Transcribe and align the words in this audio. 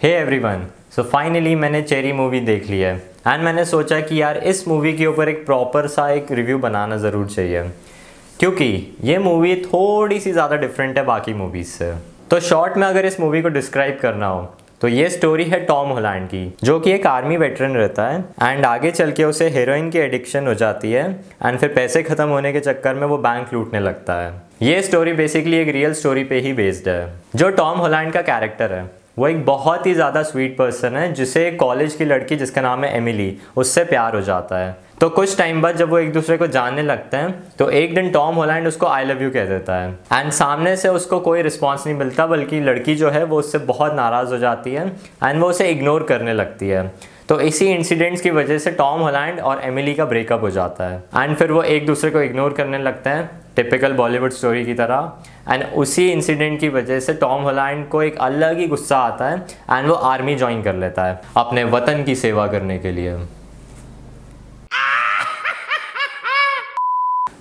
हे 0.00 0.10
everyone 0.10 0.62
so 0.90 1.02
finally 1.04 1.54
मैंने 1.54 1.80
Cherry 1.82 2.12
movie 2.12 2.38
देख 2.40 2.68
ली 2.70 2.78
है। 2.80 2.94
एंड 3.26 3.42
मैंने 3.44 3.64
सोचा 3.64 3.98
कि 4.00 4.20
यार 4.20 4.36
इस 4.50 4.66
मूवी 4.68 4.92
के 4.92 5.06
ऊपर 5.06 5.28
एक 5.28 5.44
प्रॉपर 5.46 5.86
सा 5.86 6.08
एक 6.10 6.30
रिव्यू 6.32 6.58
बनाना 6.58 6.96
ज़रूर 6.96 7.26
चाहिए। 7.26 7.62
क्योंकि 8.40 8.96
ये 9.04 9.18
मूवी 9.18 9.54
थोड़ी 9.64 10.20
सी 10.20 10.32
ज़्यादा 10.32 10.56
डिफरेंट 10.56 10.98
है 10.98 11.04
बाकी 11.04 11.34
मूवीज़ 11.34 11.68
से। 11.68 11.92
तो 12.30 12.38
शॉर्ट 12.40 12.76
में 12.76 12.86
अगर 12.86 13.06
इस 13.06 13.18
मूवी 13.20 13.42
को 13.42 13.48
डिस्क्राइब 13.48 13.98
करना 14.02 14.26
हो 14.26 14.40
तो 14.80 14.88
ये 14.88 15.08
स्टोरी 15.10 15.44
है 15.44 15.58
टॉम 15.64 15.88
होलैंड 15.88 16.26
की, 16.26 16.52
जो 16.64 16.78
कि 16.80 16.92
एक 16.92 17.06
आर्मी 17.06 17.36
वेटरन 17.36 17.74
रहता 17.74 18.06
है। 18.08 18.18
एंड 18.42 18.64
आगे 18.66 18.90
चल 18.90 19.10
के 19.12 19.24
उसे 19.24 19.48
हीरोइन 19.50 19.90
की 19.90 19.98
एडिक्शन 19.98 20.46
हो 20.46 20.54
जाती 20.54 20.92
है। 20.92 21.04
एंड 21.42 21.58
फिर 21.58 21.72
पैसे 21.74 22.02
ख़त्म 22.02 22.28
होने 22.28 22.52
के 22.52 22.60
चक्कर 22.60 22.94
में 22.94 23.06
वो 23.06 23.18
बैंक 23.18 23.52
लूटने 23.54 23.80
लगता 23.80 24.14
है। 24.20 24.32
ये 24.62 24.80
स्टोरी 24.82 25.12
बेसिकली 25.12 25.56
एक 25.56 25.68
रियल 25.70 25.92
स्टोरी 25.94 26.24
पे 26.24 26.38
ही 26.38 26.52
बेस्ड 26.54 26.88
है, 26.88 27.12
जो 27.36 27.50
टॉम 27.50 27.78
होलैंड 27.78 28.12
का 28.12 28.22
कैरेक्टर 28.22 28.72
है। 28.72 28.88
वो 29.16 29.28
एक 29.28 29.44
बहुत 29.46 29.86
ही 29.86 29.94
ज़्यादा 29.94 30.22
स्वीट 30.22 30.56
पर्सन 30.58 30.96
है, 30.96 31.12
जिसे 31.12 31.50
कॉलेज 31.52 31.94
की 31.94 32.04
लड़की 32.04 32.36
जिसका 32.36 32.60
नाम 32.60 32.84
है 32.84 32.96
एमिली 32.96 33.36
उससे 33.56 33.84
प्यार 33.84 34.14
हो 34.14 34.20
जाता 34.22 34.58
है। 34.58 34.76
तो 35.00 35.08
कुछ 35.10 35.36
टाइम 35.38 35.60
बाद 35.62 35.76
जब 35.76 35.90
वो 35.90 35.98
एक 35.98 36.12
दूसरे 36.12 36.36
को 36.38 36.46
जानने 36.48 36.82
लगते 36.82 37.16
हैं 37.16 37.56
तो 37.58 37.68
एक 37.72 37.94
दिन 37.94 38.10
टॉम 38.10 38.34
होलैंड 38.34 38.66
उसको 38.68 38.86
आई 38.86 39.04
लव 39.04 39.22
यू 39.22 39.30
कह 39.30 39.46
देता 39.46 39.76
है। 39.76 39.90
एंड 40.12 40.30
सामने 40.32 40.76
से 40.76 40.88
उसको 40.90 41.20
कोई 41.20 41.42
रिस्पॉन्स 41.42 41.86
नहीं 41.86 41.96
मिलता, 41.98 42.26
बल्कि 42.26 42.60
लड़की 42.60 42.94
जो 42.96 43.10
है 43.10 43.24
वो 43.24 43.38
उससे 43.38 43.58
बहुत 43.60 43.94
नाराज़ 43.94 44.30
हो 44.30 44.38
जाती 44.38 44.74
है 44.74 44.86
एंड 45.24 45.40
वो 45.40 45.48
उसे 45.48 45.68
इग्नोर 45.68 46.02
करने 46.02 46.32
लगती 46.34 46.68
है। 46.68 46.90
तो 47.28 47.40
इसी 47.40 47.66
इंसिडेंट्स 47.66 48.20
की 48.20 48.30
वजह 48.30 48.58
से 48.58 48.70
टॉम 48.72 49.00
होलैंड 49.00 49.40
और 49.40 49.60
एमिली 49.64 49.94
का 49.94 50.04
ब्रेकअप 50.04 50.42
हो 50.42 50.50
जाता 50.50 50.88
है। 50.88 51.02
एंड 51.16 51.36
फिर 51.36 51.52
वो 51.52 51.62
एक 51.64 51.86
दूसरे 51.86 52.10
को 52.10 52.20
इग्नोर 52.20 52.52
करने 52.52 52.78
लगते 52.78 53.10
हैं। 53.10 53.30
टिपिकल 53.62 53.92
बॉलीवुड 53.94 54.32
स्टोरी 54.32 54.64
की 54.64 54.74
तरह. 54.74 55.12
एंड 55.48 55.64
उसी 55.76 56.08
इंसिडेंट 56.10 56.60
की 56.60 56.68
वजह 56.68 57.00
से 57.00 57.14
टॉम 57.16 57.42
होलैंड 57.42 57.88
को 57.88 58.02
एक 58.02 58.18
अलग 58.20 58.58
ही 58.58 58.66
गुस्सा 58.66 58.98
आता 58.98 59.28
है 59.28 59.36
एंड 59.70 59.88
वो 59.88 59.94
आर्मी 59.94 60.34
ज्वाइन 60.36 60.62
कर 60.62 60.74
लेता 60.76 61.04
है 61.04 61.20
अपने 61.36 61.64
वतन 61.66 62.04
की 62.04 62.14
सेवा 62.16 62.46
करने 62.46 62.78
के 62.78 62.92
लिए. 62.92 63.16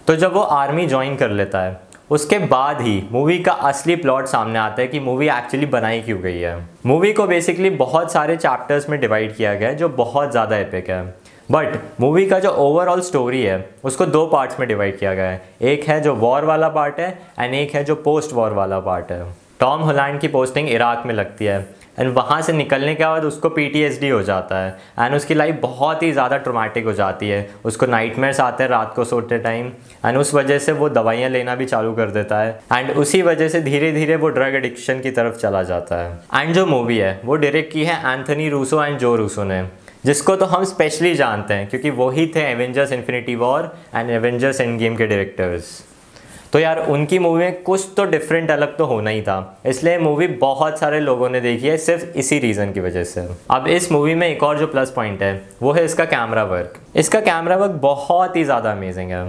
तो 0.07 0.15
जब 0.15 0.33
वो 0.33 0.41
आर्मी 0.41 0.85
ज्वाइन 0.87 1.15
कर 1.15 1.29
लेता 1.29 1.61
है, 1.61 1.79
उसके 2.09 2.37
बाद 2.39 2.81
ही 2.81 3.01
मूवी 3.11 3.37
का 3.39 3.51
असली 3.51 3.95
प्लॉट 3.95 4.25
सामने 4.25 4.59
आता 4.59 4.81
है 4.81 4.87
कि 4.87 4.99
मूवी 4.99 5.27
एक्चुअली 5.29 5.65
बनाई 5.65 6.01
क्यों 6.01 6.19
गई 6.21 6.39
है. 6.39 6.55
मूवी 6.85 7.11
को 7.13 7.27
बेसिकली 7.27 7.69
बहुत 7.69 8.11
सारे 8.11 8.37
चैप्टर्स 8.37 8.89
में 8.89 8.99
डिवाइड 8.99 9.35
किया 9.35 9.53
गया 9.53 9.69
है, 9.69 9.75
जो 9.75 9.89
बहुत 9.89 10.31
ज़्यादा 10.31 10.57
एपिक 10.57 10.89
है. 10.89 11.03
बट 11.49 11.77
मूवी 12.01 12.25
का 12.25 12.39
जो 12.39 12.49
ओवरऑल 12.49 13.01
स्टोरी 13.01 13.41
है, 13.43 13.69
उसको 13.83 14.05
दो 14.05 14.25
पार्ट्स 14.27 14.59
में 14.59 14.67
डिवाइड 14.67 14.97
किया 14.99 15.13
गया 15.13 15.29
है। 15.29 15.41
एक 15.63 15.83
है 15.83 15.99
जो 16.01 16.13
वॉर 16.15 16.45
वाला 16.45 16.69
पार्ट 16.69 16.99
है 16.99 17.09
एंड 17.39 17.53
एक 17.53 17.75
है 17.75 17.83
जो 17.83 17.95
पोस्ट 17.97 18.33
वॉर 18.33 18.53
वाला 18.53 18.79
पार्ट 18.81 19.11
है। 19.11 19.23
टॉम 19.59 19.81
होलैंड 19.81 20.19
की 20.19 20.27
पोस्टिंग 20.27 20.69
इराक 20.69 21.03
में 21.05 21.13
लगती 21.13 21.45
है। 21.45 21.59
एंड 21.99 22.13
वहाँ 22.13 22.41
से 22.41 22.53
निकलने 22.53 22.93
के 22.95 23.03
बाद 23.03 23.23
उसको 23.25 23.49
पी 23.49 24.09
हो 24.09 24.21
जाता 24.23 24.57
है। 24.57 24.69
एंड 24.99 25.15
उसकी 25.15 25.33
लाइफ 25.33 25.59
बहुत 25.61 26.03
ही 26.03 26.11
ज़्यादा 26.11 26.37
ट्रोमेटिक 26.37 26.85
हो 26.85 26.93
जाती 26.93 27.29
है। 27.29 27.49
उसको 27.65 27.85
नाइटमेयर्स 27.85 28.39
आते 28.39 28.63
हैं 28.63 28.69
रात 28.69 28.93
को 28.95 29.03
सोते 29.03 29.37
टाइम 29.39 29.71
एंड 30.05 30.17
उस 30.17 30.33
वजह 30.33 30.59
से 30.59 30.71
वो 30.71 30.89
दवाइयाँ 30.89 31.29
लेना 31.29 31.55
भी 31.55 31.65
चालू 31.65 31.93
कर 31.93 32.11
देता 32.11 32.39
है। 32.39 32.59
एंड 32.73 32.91
उसी 32.91 33.21
वजह 33.21 33.49
से 33.49 33.61
धीरे 33.61 33.91
धीरे 33.91 34.15
वो 34.15 34.29
ड्रग 34.29 34.55
एडिक्शन 34.55 34.99
की 34.99 35.11
तरफ़ 35.11 35.37
चला 35.37 35.63
जाता 35.63 35.95
है। 35.95 36.41
एंड 36.41 36.53
जो 36.55 36.65
मूवी 36.65 36.97
है, 36.97 37.19
वो 37.25 37.35
डायरेक्ट 37.35 37.71
की 37.73 37.83
है 37.85 38.13
Anthony 38.13 38.49
Russo 38.49 38.83
and 38.83 38.97
Joe 38.97 39.15
Russo 39.15 39.43
ने। 39.43 39.61
जिसको 40.03 40.35
तो 40.35 40.45
हम 40.45 40.63
स्पेशली 40.65 41.13
जानते 41.15 41.53
हैं, 41.53 41.67
क्योंकि 41.69 41.89
वही 41.91 42.25
थे 42.27 42.41
Avengers 42.41 42.91
Infinity 42.91 43.35
War 43.35 43.71
and 43.95 44.09
Avengers 44.09 44.61
Endgame 44.79 44.95
के 44.95 45.07
डायरेक्टर्स 45.07 45.77
तो 46.53 46.59
यार, 46.59 46.79
उनकी 46.81 47.17
मूवी 47.19 47.39
में 47.39 47.61
कुछ 47.63 47.87
तो 47.97 48.03
डिफरेंट 48.05 48.51
अलग 48.51 48.77
तो 48.77 48.85
होना 48.85 49.09
ही 49.09 49.21
था। 49.21 49.61
इसलिए 49.65 49.97
मूवी 49.97 50.27
बहुत 50.39 50.79
सारे 50.79 50.99
लोगों 50.99 51.29
ने 51.29 51.41
देखी 51.41 51.67
है, 51.67 51.75
सिर्फ़ 51.77 52.17
इसी 52.17 52.39
रीज़न 52.39 52.71
की 52.73 52.79
वजह 52.79 53.03
से। 53.03 53.27
अब 53.51 53.67
इस 53.67 53.91
मूवी 53.91 54.15
में 54.15 54.27
एक 54.27 54.43
और 54.43 54.59
जो 54.59 54.67
प्लस 54.67 54.91
पॉइंट 54.91 55.21
है, 55.23 55.41
वो 55.61 55.71
है 55.71 55.83
इसका 55.85 56.05
कैमरा 56.05 56.43
वर्क 56.45 56.79
इसका 56.95 57.19
कैमरा 57.21 57.55
वर्क 57.55 57.79
बहुत 57.81 58.35
ही 58.35 58.43
ज़्यादा 58.43 58.71
अमेजिंग 58.71 59.11
है। 59.11 59.23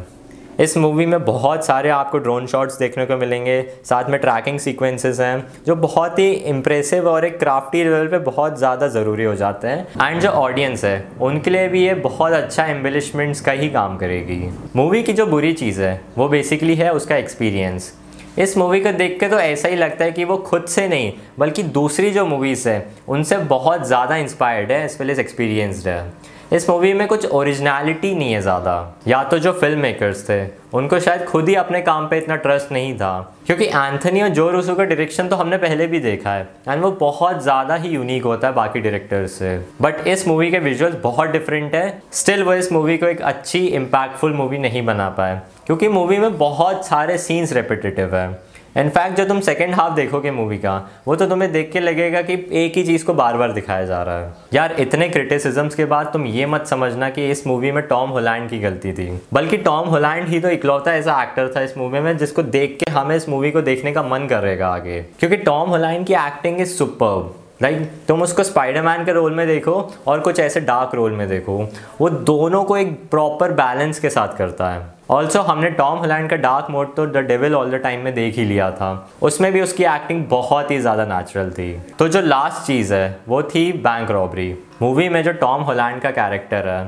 इस 0.61 0.77
मूवी 0.77 1.05
में 1.07 1.25
बहुत 1.25 1.65
सारे 1.65 1.89
आपको 1.89 2.19
ड्रोन 2.19 2.47
शॉट्स 2.47 2.79
देखने 2.79 3.05
को 3.07 3.17
मिलेंगे, 3.17 3.63
साथ 3.85 4.09
में 4.11 4.19
ट्रैकिंग 4.21 4.59
सीक्वेंसेस 4.59 5.21
हैं, 5.21 5.47
जो 5.67 5.77
बहुत 5.77 6.19
ही 6.19 6.29
इम्प्रेसिव 6.31 7.09
और 7.09 7.25
एक 7.25 7.39
क्राफ्टी 7.39 7.85
लेवल 7.85 8.07
पे 8.07 8.19
बहुत 8.19 8.59
ज़्यादा 8.59 8.89
ज़रूरी 8.89 9.25
हो 9.25 9.35
जाते 9.35 9.69
हैं। 9.69 10.09
एंड 10.09 10.21
जो 10.21 10.29
ऑडियंस 10.29 10.85
है, 10.85 11.09
उनके 11.21 11.51
लिए 11.51 11.69
भी 11.69 11.85
ये 11.85 11.95
बहुत 12.01 12.33
अच्छा 12.33 12.67
एम्बलिशमेंट्स 12.67 13.41
का 13.41 13.53
ही 13.53 13.69
काम 13.71 13.97
करेगी। 13.97 14.39
मूवी 14.77 15.03
की 15.03 15.13
जो 15.13 15.27
बुरी 15.27 15.53
चीज़ 15.53 15.81
है, 15.83 16.01
वो 16.19 16.29
बेसिकली 16.29 16.75
है 16.75 16.93
उसका 16.93 17.17
एक्सपीरियंस 17.17 17.93
इस 18.39 18.57
मूवी 18.57 18.81
को 18.81 18.93
देख 18.93 19.19
के 19.21 19.29
तो 19.29 19.39
ऐसा 19.39 19.69
ही 19.69 19.77
लगता 19.77 20.05
है 20.05 20.13
कि 20.13 20.25
वो 20.25 20.37
खुद 20.39 20.65
से 20.65 20.87
नहीं, 20.89 21.13
बल्कि 21.39 21.63
दूसरी 21.63 22.11
जो 22.11 22.27
मूवीज़ 22.27 22.69
है, 22.69 22.87
उनसे 23.09 23.37
बहुत 23.37 23.87
ज़्यादा 23.87 24.17
इंस्पायर्ड 24.17 24.73
है 24.73 24.85
एज 24.85 24.97
वेल 25.01 25.11
एज 25.11 25.21
एक्सपीरियंसड 25.21 25.89
है। 25.89 26.05
इस 26.53 26.69
मूवी 26.71 26.93
में 26.95 27.07
कुछ 27.09 27.27
ओरिजिनलिटी 27.27 28.15
नहीं 28.15 28.33
है 28.33 28.41
ज़्यादा। 28.43 28.73
या 29.09 29.23
तो 29.25 29.39
जो 29.39 29.53
फ़िल्म 29.53 29.79
मेकर्स 29.81 30.25
थे, 30.29 30.41
उनको 30.75 30.99
शायद 31.01 31.25
खुद 31.25 31.49
ही 31.49 31.55
अपने 31.55 31.81
काम 31.81 32.09
पे 32.09 32.19
इतना 32.19 32.37
ट्रस्ट 32.37 32.73
नहीं 32.73 32.95
था। 32.95 33.35
क्योंकि 33.47 33.65
एंथनी 33.65 34.23
और 34.23 34.29
जो 34.29 34.49
रूसो 34.51 34.75
का 34.75 34.85
डायरेक्शन 34.85 35.29
तो 35.29 35.37
हमने 35.37 35.57
पहले 35.59 35.87
भी 35.87 36.01
देखा 36.01 36.33
है 36.33 36.49
एंड 36.69 36.83
वो 36.83 36.91
बहुत 36.91 37.43
ज़्यादा 37.43 37.75
ही 37.75 37.89
यूनिक 37.89 38.25
होता 38.25 38.49
है 38.49 38.55
बाकी 38.55 38.81
डायरेक्टर्स 38.81 39.33
से। 39.33 39.57
बट 39.83 40.07
इस 40.07 40.27
मूवी 40.29 40.51
के 40.51 40.59
विजुअल्स 40.59 40.97
बहुत 41.03 41.31
डिफरेंट 41.31 41.75
है। 41.75 42.03
स्टिल 42.13 42.43
वो 42.43 42.55
इस 42.55 42.73
मूवी 42.73 42.99
को 42.99 43.07
एक 43.07 43.23
अच्छी 43.23 43.67
इम्पैक्टफुल 43.67 44.33
मूवी 44.33 44.59
नहीं 44.59 44.85
बना 44.87 45.09
पाए। 45.11 45.41
क्योंकि 45.67 45.89
मूवी 45.89 46.19
में 46.19 46.39
बहुत 46.39 46.87
सारे 46.87 47.19
सीन्स 47.19 47.53
रेपिटेटिव 47.53 48.15
है। 48.17 48.30
इनफैक्ट 48.77 49.17
जो 49.17 49.25
तुम 49.25 49.41
सेकेंड 49.41 49.75
हाफ़ 49.75 49.95
देखोगे 49.95 50.31
मूवी 50.31 50.59
का, 50.59 50.91
वो 51.09 51.17
तो 51.17 51.27
तुम्हें 51.27 51.53
देख 51.53 51.73
के 51.73 51.81
लगेगा 51.81 52.23
कि 52.23 52.33
एक 52.53 52.77
ही 52.77 52.83
चीज़ 52.85 53.05
को 53.05 53.15
बार 53.15 53.37
बार 53.37 53.53
दिखाया 53.53 53.85
जा 53.85 54.03
रहा 54.03 54.21
है। 54.21 54.35
यार, 54.55 54.73
इतने 54.73 55.09
क्रिटिसिजम्स 55.09 55.75
के 55.75 55.85
बाद 55.85 56.07
तुम 56.07 56.27
ये 56.27 56.47
मत 56.47 56.67
समझना 56.67 57.11
कि 57.11 57.31
इस 57.31 57.47
मूवी 57.47 57.73
में 57.73 57.87
टॉम 57.87 58.11
होलैंड 58.11 58.51
की 58.51 58.59
गलती 58.59 58.93
थी। 58.93 59.21
बल्कि 59.33 59.57
टॉम 59.57 59.89
होलैंड 59.89 60.29
ही 60.29 60.41
तो 60.41 60.49
इकलौता 60.49 60.95
ऐसा 60.95 61.23
एक्टर 61.23 61.53
था 61.57 61.63
इस 61.63 61.79
मूवी 61.79 62.01
में, 62.01 62.19
जिसको 62.19 62.43
देख 62.43 62.79
के 62.81 62.91
हमें 62.91 63.17
इस 63.17 63.29
मूवी 63.29 63.51
को 63.51 63.63
देखने 63.63 63.93
का 63.93 64.03
मन 64.03 64.27
करेगा 64.27 64.69
आगे। 64.69 65.01
क्योंकि 65.03 65.37
टॉम 65.37 65.71
होलैंड 65.71 66.07
की 66.07 66.15
एक्टिंग 66.15 66.61
इज़ 66.61 66.69
सुपर 66.69 67.35
like, 67.61 67.85
तुम 68.09 68.23
उसको 68.23 68.43
स्पाइडरमैन 68.43 69.05
के 69.05 69.13
रोल 69.13 69.33
में 69.33 69.47
देखो 69.47 69.73
और 70.07 70.21
कुछ 70.21 70.41
ऐसे 70.41 70.61
डार्क 70.61 70.95
रोल 70.95 71.13
में 71.13 71.29
देखो। 71.29 71.59
वो 72.01 72.09
दोनों 72.11 72.63
को 72.65 72.77
एक 72.77 72.95
प्रॉपर 73.11 73.53
बैलेंस 73.53 73.99
के 73.99 74.11
साथ 74.11 74.37
करता 74.37 74.71
है। 74.71 74.83
ऑल्सो 75.11 75.41
हमने 75.41 75.71
टॉम 75.71 76.03
हलैंड 76.03 76.29
का 76.31 76.37
डार्क 76.37 76.67
मोड 76.71 76.95
तो 76.97 77.07
The 77.07 77.25
Devil 77.27 77.55
All 77.55 77.71
the 77.71 77.81
Time 77.83 78.01
में 78.01 78.15
देख 78.15 78.37
ही 78.37 78.45
लिया 78.45 78.71
था। 78.71 78.91
उसमें 79.23 79.51
भी 79.53 79.61
उसकी 79.61 79.85
एक्टिंग 79.87 80.25
बहुत 80.29 80.71
ही 80.71 80.79
ज़्यादा 80.79 81.05
नेचुरल 81.07 81.51
थी। 81.51 81.73
तो 81.99 82.09
जो 82.09 82.21
लास्ट 82.21 82.67
चीज़ 82.67 82.95
है 82.95 83.19
वो 83.29 83.43
थी 83.45 83.73
बैंक 83.83 84.11
रॉबरी 84.11 84.55
मूवी 84.83 85.09
में 85.09 85.23
जो 85.23 85.33
टॉम 85.41 85.63
होलैंड 85.63 86.01
का 86.03 86.11
कैरेक्टर 86.11 86.69
है 86.69 86.85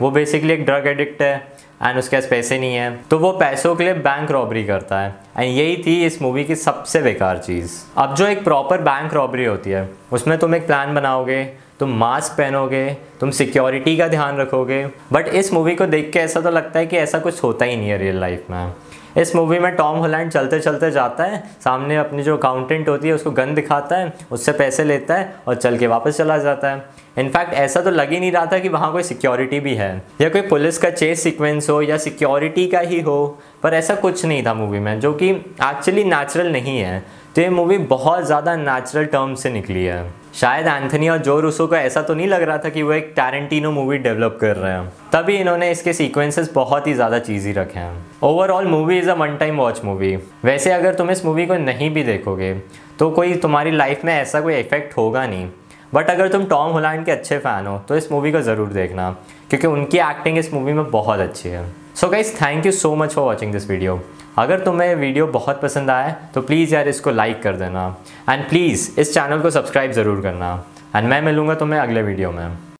वो 0.00 0.10
बेसिकली 0.10 0.52
एक 0.52 0.64
ड्रग 0.64 0.86
एडिक्ट 0.86 1.22
है 1.22 1.56
एंड 1.82 1.98
उसके 1.98 2.16
पास 2.16 2.26
पैसे 2.26 2.58
नहीं 2.58 2.74
है। 2.74 2.98
तो 3.10 3.18
वो 3.18 3.32
पैसों 3.32 3.76
के 3.76 3.84
लिए 3.84 3.92
बैंक 3.92 4.30
रॉबरी 4.30 4.64
करता 4.64 5.00
है। 5.00 5.14
एंड 5.38 5.58
यही 5.58 5.76
थी 5.86 6.04
इस 6.06 6.22
मूवी 6.22 6.44
की 6.44 6.56
सबसे 6.56 7.02
बेकार 7.02 7.38
चीज़। 7.38 7.72
अब 7.96 8.14
जो 8.14 8.26
एक 8.26 8.44
प्रॉपर 8.44 8.80
बैंक 8.80 9.14
रॉबरी 9.14 9.44
होती 9.44 9.70
है, 9.70 9.88
उसमें 10.12 10.38
तुम 10.38 10.54
एक 10.54 10.66
प्लान 10.66 10.94
बनाओगे, 10.94 11.44
तुम 11.80 11.90
मास्क 11.90 12.32
पहनोगे, 12.32 12.96
तुम 13.20 13.30
सिक्योरिटी 13.30 13.96
का 13.96 14.08
ध्यान 14.08 14.36
रखोगे। 14.36 14.86
बट 15.12 15.28
इस 15.28 15.52
मूवी 15.52 15.74
को 15.74 15.86
देख 15.86 16.10
के 16.12 16.18
ऐसा 16.18 16.40
तो 16.40 16.50
लगता 16.50 16.78
है 16.78 16.86
कि 16.86 16.96
ऐसा 16.96 17.18
कुछ 17.18 17.42
होता 17.44 17.64
ही 17.64 17.76
नहीं 17.76 17.88
है 17.88 17.98
रियल 17.98 18.20
लाइफ 18.20 18.44
में। 18.50 18.72
इस 19.16 19.34
मूवी 19.36 19.58
में 19.58 19.74
टॉम 19.76 19.96
होलैंड 19.96 20.30
चलते 20.30 20.58
चलते 20.60 20.90
जाता 20.90 21.24
है, 21.24 21.42
सामने 21.64 21.96
अपनी 21.96 22.22
जो 22.22 22.36
अकाउंटेंट 22.36 22.88
होती 22.88 23.08
है, 23.08 23.14
उसको 23.14 23.30
गन 23.30 23.54
दिखाता 23.54 23.96
है, 23.96 24.12
उससे 24.32 24.52
पैसे 24.52 24.84
लेता 24.84 25.14
है 25.14 25.34
और 25.48 25.54
चल 25.54 25.78
के 25.78 25.86
वापस 25.86 26.16
चला 26.16 26.38
जाता 26.38 26.70
है। 26.70 26.84
इनफैक्ट 27.18 27.54
ऐसा 27.54 27.80
तो 27.80 27.90
लग 27.90 28.10
ही 28.10 28.20
नहीं 28.20 28.32
रहा 28.32 28.46
था 28.46 28.58
कि 28.58 28.68
वहाँ 28.68 28.92
कोई 28.92 29.02
सिक्योरिटी 29.02 29.60
भी 29.60 29.74
है, 29.74 30.02
या 30.20 30.28
कोई 30.28 30.40
पुलिस 30.40 30.78
का 30.78 30.90
चेस 30.90 31.22
सीक्वेंस 31.22 31.70
हो, 31.70 31.80
या 31.82 31.96
सिक्योरिटी 31.96 32.66
का 32.66 32.80
ही 32.80 33.00
हो, 33.00 33.38
पर 33.62 33.74
ऐसा 33.74 33.94
कुछ 33.94 34.24
नहीं 34.24 34.44
था 34.46 34.54
मूवी 34.54 34.78
में, 34.78 34.98
जो 35.00 35.12
कि 35.12 35.30
एक्चुअली 35.30 36.04
नेचुरल 36.04 36.52
नहीं 36.52 36.78
है। 36.78 37.02
तो 37.36 37.42
ये 37.42 37.48
मूवी 37.50 37.78
बहुत 37.78 38.24
ज़्यादा 38.24 38.56
नेचुरल 38.56 39.04
टर्म 39.04 39.34
से 39.34 39.50
निकली 39.50 39.84
है। 39.84 40.25
शायद 40.36 40.66
एंथनी 40.66 41.08
और 41.08 41.18
जो 41.18 41.38
रूसो 41.40 41.66
को 41.66 41.76
ऐसा 41.76 42.00
तो 42.02 42.14
नहीं 42.14 42.26
लग 42.28 42.42
रहा 42.42 42.58
था 42.58 42.68
कि 42.68 42.82
वो 42.82 42.92
एक 42.92 43.12
टैरेंटिनो 43.16 43.70
मूवी 43.72 43.98
डेवलप 43.98 44.36
कर 44.40 44.56
रहे 44.56 44.72
हैं। 44.72 44.88
तभी 45.12 45.36
इन्होंने 45.36 45.70
इसके 45.70 45.92
सीक्वेंसेस 45.92 46.50
बहुत 46.54 46.86
ही 46.86 46.94
ज़्यादा 46.94 47.18
चीज़ी 47.20 47.52
रखे 47.52 47.78
हैं। 47.78 48.06
Overall 48.22 48.66
movie 48.66 48.98
is 48.98 49.10
a 49.10 49.14
one 49.14 49.36
time 49.36 49.56
watch 49.56 49.80
movie 49.84 50.14
वैसे 50.44 50.72
अगर 50.72 50.94
तुम 50.94 51.10
इस 51.10 51.24
मूवी 51.24 51.46
को 51.46 51.56
नहीं 51.56 51.90
भी 51.90 52.02
देखोगे 52.02 52.52
तो 52.98 53.10
कोई 53.10 53.34
तुम्हारी 53.36 53.70
लाइफ 53.72 54.04
में 54.04 54.12
ऐसा 54.14 54.40
कोई 54.40 54.54
इफ़ेक्ट 54.54 54.96
होगा 54.96 55.26
नहीं। 55.26 55.48
बट 55.94 56.10
अगर 56.10 56.28
तुम 56.28 56.44
टॉम 56.46 56.72
होलैंड 56.72 57.04
के 57.04 57.12
अच्छे 57.12 57.38
फ़ैन 57.38 57.66
हो 57.66 57.78
तो 57.88 57.96
इस 57.96 58.10
मूवी 58.12 58.32
को 58.32 58.40
ज़रूर 58.42 58.68
देखना, 58.70 59.10
क्योंकि 59.50 59.66
उनकी 59.66 59.98
एक्टिंग 60.00 60.38
इस 60.38 60.52
मूवी 60.54 60.72
में 60.72 60.90
बहुत 60.90 61.20
अच्छी 61.20 61.48
है। 61.48 61.64
So 61.94 62.08
guys 62.08 62.34
thank 62.36 62.66
you 62.66 62.72
so 62.74 62.94
much 62.96 63.12
for 63.12 63.24
watching 63.24 63.52
this 63.52 63.68
video 63.70 64.00
अगर 64.38 64.60
तुम्हें 64.60 64.94
वीडियो 64.94 65.26
बहुत 65.26 65.60
पसंद 65.62 65.90
आया 65.90 66.10
तो 66.34 66.40
प्लीज़ 66.42 66.74
यार 66.74 66.88
इसको 66.88 67.10
लाइक 67.10 67.42
कर 67.42 67.56
देना। 67.56 67.86
एंड 68.30 68.48
प्लीज़ 68.48 68.88
इस 69.00 69.14
चैनल 69.14 69.40
को 69.40 69.50
सब्सक्राइब 69.50 69.92
ज़रूर 69.92 70.20
करना। 70.22 70.54
एंड 70.96 71.08
मैं 71.08 71.20
मिलूँगा 71.22 71.54
तुम्हें 71.54 71.80
अगले 71.80 72.02
वीडियो 72.02 72.32
में। 72.32 72.65